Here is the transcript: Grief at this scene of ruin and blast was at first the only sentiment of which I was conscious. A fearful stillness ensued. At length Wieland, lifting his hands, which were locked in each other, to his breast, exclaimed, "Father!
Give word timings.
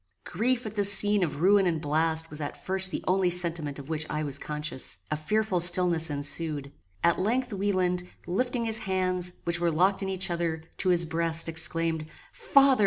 Grief 0.25 0.65
at 0.65 0.73
this 0.73 0.91
scene 0.91 1.21
of 1.23 1.41
ruin 1.41 1.67
and 1.67 1.79
blast 1.79 2.31
was 2.31 2.41
at 2.41 2.57
first 2.65 2.89
the 2.89 3.03
only 3.07 3.29
sentiment 3.29 3.77
of 3.77 3.87
which 3.87 4.07
I 4.09 4.23
was 4.23 4.39
conscious. 4.39 4.97
A 5.11 5.15
fearful 5.15 5.59
stillness 5.59 6.09
ensued. 6.09 6.71
At 7.03 7.19
length 7.19 7.53
Wieland, 7.53 8.09
lifting 8.25 8.65
his 8.65 8.79
hands, 8.79 9.33
which 9.43 9.59
were 9.59 9.69
locked 9.69 10.01
in 10.01 10.09
each 10.09 10.31
other, 10.31 10.63
to 10.77 10.89
his 10.89 11.05
breast, 11.05 11.47
exclaimed, 11.47 12.07
"Father! 12.33 12.79